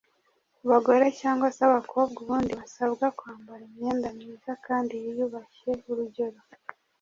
Ku 0.57 0.63
bagore 0.71 1.05
cyangwa 1.21 1.47
se 1.55 1.61
abakobwa 1.69 2.17
ubundi 2.23 2.51
basabwa 2.61 3.05
kwambara 3.17 3.61
imyenda 3.69 4.07
myiza 4.17 4.51
kandi 4.65 4.93
yiyubashye 5.03 5.71
urugero 5.89 6.39